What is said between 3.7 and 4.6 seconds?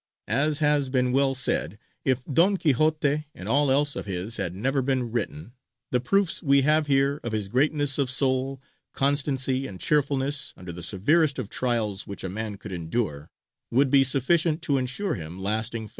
else of his had